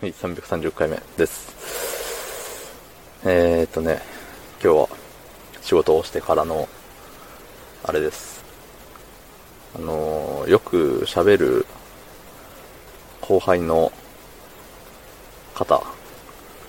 [0.00, 1.54] はい、330回目です。
[3.22, 4.00] えーっとね、
[4.64, 4.88] 今日は
[5.60, 6.66] 仕事をしてからの、
[7.84, 8.42] あれです。
[9.76, 11.66] あのーよく喋る
[13.20, 13.92] 後輩の
[15.54, 15.82] 方、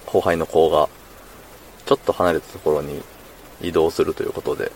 [0.05, 0.89] 後輩の子が、
[1.85, 3.01] ちょっと離れたところに
[3.61, 4.73] 移動するということで、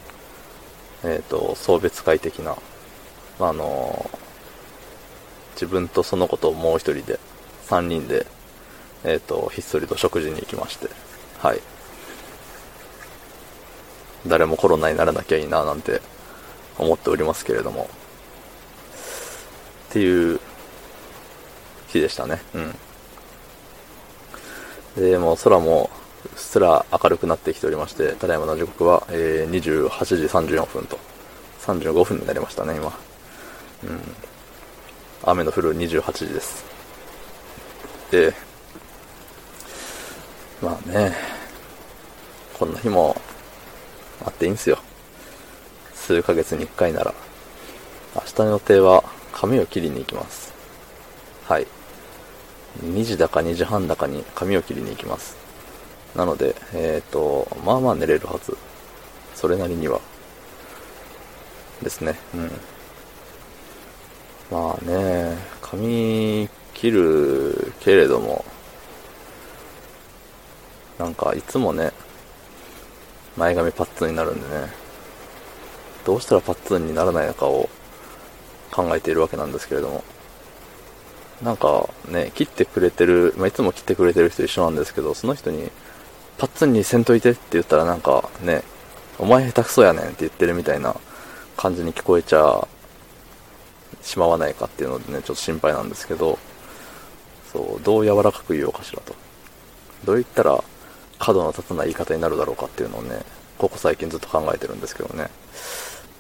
[1.03, 2.55] えーっと、送別会的な、
[3.41, 4.17] あのー
[5.55, 7.19] 自分とその子ともう一人で、
[7.63, 8.25] 三人で、
[9.05, 10.89] えっ、と、ひっそりと食事に行きまして、
[11.39, 11.61] はい。
[14.27, 16.01] 誰もコロナにならなきゃいいななんて
[16.79, 17.89] 思っておりますけれども、
[19.89, 20.39] っていう
[21.87, 22.41] 日でしたね。
[22.53, 22.75] うん。
[24.95, 30.97] で、もう空もうっすら明るくなってきておりまして、ただいまの時刻は、えー、28時34分と、
[31.61, 32.87] 35分になりましたね、今。
[33.83, 33.99] うん。
[35.23, 36.65] 雨の降る28時です。
[38.11, 38.33] で、
[40.61, 41.13] まあね、
[42.57, 43.15] こんな日も
[44.25, 44.79] あっていいんすよ。
[45.93, 47.13] 数ヶ月に1回なら。
[48.15, 50.53] 明日の予定は髪を切りに行きます。
[51.43, 51.67] はい。
[52.83, 55.35] 2時だか2時半だかに髪を切りに行きます。
[56.15, 58.57] なので、えっ、と、まあまあ寝れるはず。
[59.33, 59.99] それなりには。
[61.81, 62.15] ですね。
[62.33, 62.51] うん。
[64.49, 68.45] まあね、髪切るけれども、
[70.99, 71.91] なんかいつもね、
[73.37, 74.67] 前髪パッツンになるんでね、
[76.05, 77.69] どうしたらパッツンにならないのかを
[78.71, 80.03] 考えているわけなんですけれども、
[81.41, 85.69] なんかね、切ってくれてる、まあ、いつも切ってくれてる人一緒なんですけど、その人に、
[86.37, 88.63] パッツンにせんといてって言ったらなんかね、
[89.17, 90.95] お前下手くそやねんって言ってるみたいな
[91.57, 92.67] 感じに聞こえちゃ
[94.01, 96.37] しまわないかっていうのでね、ちょっと心配なんですけど、
[97.51, 99.15] そう、どう柔らかく言おうかしらと。
[100.05, 100.63] どう言ったら
[101.19, 103.21] 角の立たない言い方になるだろうかっていうのをね、
[103.57, 105.29] ここ最近ずっと考えてるんですけどね。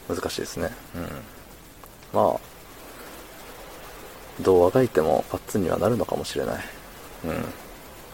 [0.07, 0.71] 難しいですね。
[0.95, 1.01] うん。
[2.13, 2.39] まあ、
[4.41, 6.63] どうあがいてもパッツンにはなるのかもしれない。
[7.25, 7.45] うん。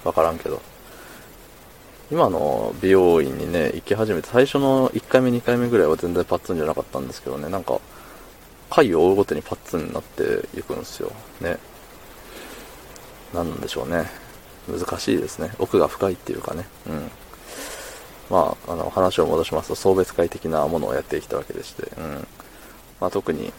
[0.03, 0.61] わからんけど。
[2.11, 7.79] 今の美容院にね、行き始めて、最初の1回目2回目ぐらいは全然パッツンじゃなかったんですけどね、なんか、
[8.69, 11.11] 回を追うごとにパッツンになっていくんですよ。
[11.39, 11.57] ね。
[13.33, 14.09] なんなんでしょうね。
[14.67, 15.51] 難しいですね。
[15.59, 16.67] 奥が深いっていうかね。
[16.87, 17.11] うん。
[18.29, 22.27] まあ、あの、話を戻しますと、送別会的なものをやってきたわけでして、うん。
[22.99, 23.51] まあ、特に、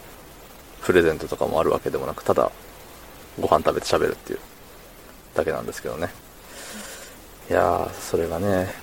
[0.82, 2.50] プレゼントとかもあるわけでもなく、ただ、
[3.38, 4.38] ご飯食べて喋るっていう、
[5.34, 6.10] だけなんですけどね。
[7.50, 8.74] いやー、それがね、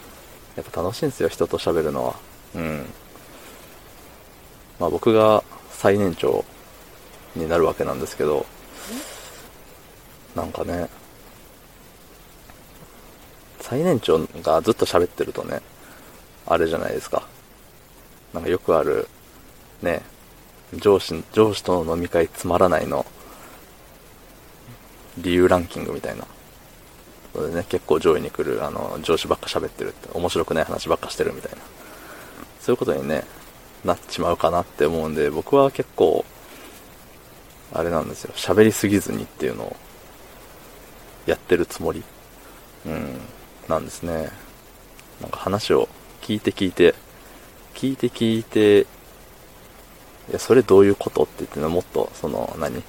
[0.56, 2.16] やっぱ楽しいんですよ、人と喋るのは。
[2.56, 2.86] うん。
[4.80, 6.46] まあ僕が最年長
[7.36, 8.46] になるわけなんですけど、
[10.36, 10.90] なんかね、
[13.70, 15.62] 最年長がずっと喋ってるとね、
[16.48, 17.28] あれじゃないですか。
[18.34, 19.08] なんかよくある、
[19.84, 20.02] ね、
[20.74, 23.06] 上司、上司との飲み会つまらないの、
[25.20, 26.26] 理由ランキングみたいな。
[27.34, 31.58] それでね、結構上位に来る、あの、上司ばっか喋ってるって、面白くない話ばっかしてるみたいな。
[32.60, 33.24] そういうことにね、
[33.86, 36.26] なっちまうかなって思うんで、僕は結構、
[37.72, 39.76] あれなんですよ、喋りすぎずにっていうのを、
[41.28, 42.04] やってるつもり、
[42.88, 43.20] うん、
[43.70, 44.32] なんですね。
[45.22, 45.88] なんか話を
[46.22, 46.96] 聞いて聞いて、
[47.76, 48.86] 聞いて聞いて、い
[50.34, 52.84] や、それどういうことって言ってね、もっと、その、何？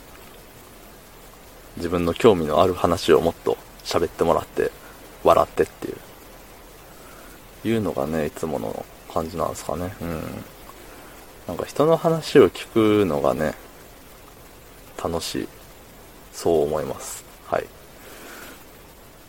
[1.77, 4.73] 自分の興味のある話をもっと喋ってもらって、
[5.23, 5.93] 笑ってってい
[7.65, 9.95] う、いうのがね、いつもの感じなんですかね。
[10.01, 10.23] うん。
[11.47, 13.55] なんか人の話を聞くのがね、
[15.03, 15.49] 楽しい。
[16.33, 17.25] そう思います。
[17.47, 17.67] はい。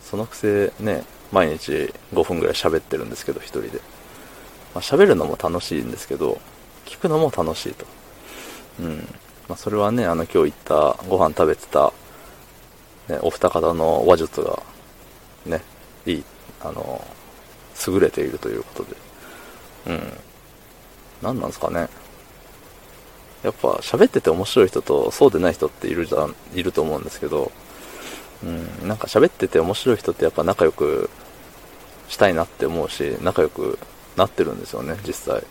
[0.03, 3.69] そのくせね、毎日5分ぐらい喋ってるんですけど、一人で。
[4.73, 6.39] まあ、喋るのも楽しいんですけど、
[6.85, 7.85] 聞くのも楽しいと。
[8.79, 8.97] うん。
[9.47, 11.93] まあ、それはね、あの今日行った、ご飯食べてた、
[13.07, 14.61] ね、お二方の話術が、
[15.45, 15.61] ね、
[16.05, 16.23] いい、
[16.61, 17.05] あの、
[17.87, 18.95] 優れているということで。
[19.87, 20.13] うん。
[21.21, 21.87] 何なんですかね。
[23.43, 27.51] やっぱ喋ってて面白い人とそうでない人っているじゃん、いると思うんですけど、
[28.43, 28.45] う
[28.85, 31.09] ん、なんか喋ってて面白い人ってやっぱ仲良く
[32.11, 33.79] したいなって思うし、仲良く
[34.17, 35.43] なってるんですよね、実際。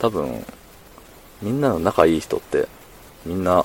[0.00, 0.44] 多分、
[1.40, 2.66] みんなの仲いい人って、
[3.24, 3.64] みんな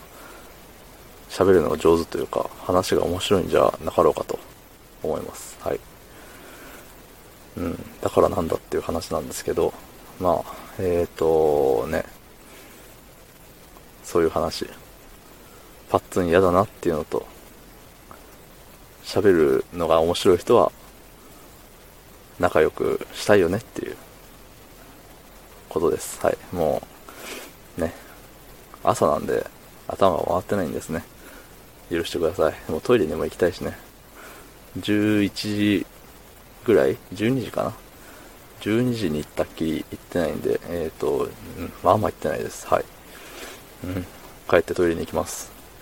[1.32, 4.38] 喋るのが上手というか、話が面白いんじゃなかろうかと
[5.02, 5.58] 思います。
[5.60, 5.80] はい。
[7.58, 9.74] うん、だからなんだっていう話なんですけど、
[10.20, 12.06] まあ、えーとね、
[14.04, 14.68] そういう話。
[15.90, 17.26] パッツン嫌だなっていうのと、
[19.08, 20.70] 喋るのが面白い人は、
[22.40, 23.96] 仲良くしたいよねっていう
[25.70, 26.20] ことです。
[26.24, 26.38] はい。
[26.52, 26.84] も
[27.78, 27.94] う、ね。
[28.84, 29.48] 朝なんで
[29.88, 31.04] 頭が回ってないんですね。
[31.90, 32.72] 許してください。
[32.72, 33.78] もうトイレにも行きたいしね。
[34.78, 35.86] 11時
[36.66, 37.74] ぐらい ?12 時かな
[38.60, 42.68] ?12 時に行ったっきり行ってないんで、えっ、ー、と、うん、まあまあ行ってないです。
[42.68, 42.86] はい。
[43.86, 44.06] うん。
[44.50, 45.57] 帰ってトイレに行きます。